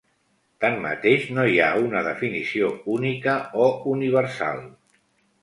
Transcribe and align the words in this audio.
Tanmateix, 0.63 1.27
no 1.37 1.45
hi 1.51 1.59
ha 1.65 1.67
una 1.89 2.01
definició 2.07 2.71
única 2.95 3.37
o 3.67 3.69
universal. 3.95 4.67